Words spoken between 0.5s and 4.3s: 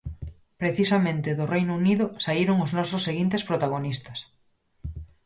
Precisamente do Reino Unido saíron os nosos seguintes protagonistas.